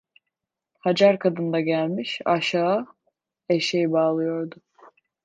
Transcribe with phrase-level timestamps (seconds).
[0.83, 2.85] Hacer kadın da gelmiş, aşağıya
[3.49, 4.55] eşeği bağlıyordu.